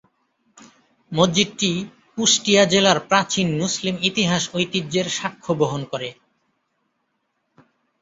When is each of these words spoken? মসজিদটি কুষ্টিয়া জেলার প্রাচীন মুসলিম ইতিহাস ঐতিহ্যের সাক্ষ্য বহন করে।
মসজিদটি 1.11 1.71
কুষ্টিয়া 2.13 2.63
জেলার 2.65 2.99
প্রাচীন 3.01 3.47
মুসলিম 3.57 3.95
ইতিহাস 4.01 4.43
ঐতিহ্যের 4.53 5.07
সাক্ষ্য 5.09 5.51
বহন 5.53 5.81
করে। 5.91 6.09